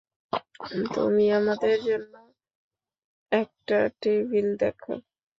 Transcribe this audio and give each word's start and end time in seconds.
তুমি 0.95 1.25
আমাদের 1.31 1.77
জন্য 1.83 2.13
একটা 3.31 3.77
টেবিল 4.01 4.47
দেখো। 4.57 4.93